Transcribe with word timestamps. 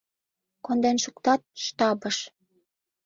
Конден 0.65 0.97
шуктат 1.03 1.41
«штабыш». 1.63 2.17